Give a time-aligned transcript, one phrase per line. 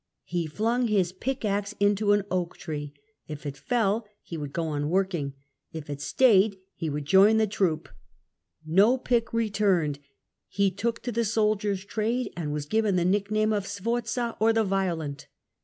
[0.25, 2.91] He flung his pickaxe into an oak tree;
[3.27, 5.35] if it fell he would go on working,
[5.73, 7.87] if it stayed he would join the troop.
[8.65, 9.99] No pick returned,
[10.47, 14.63] he took to the soldiers trade, and was given the nickname of Sforza or the
[14.63, 15.27] Violent.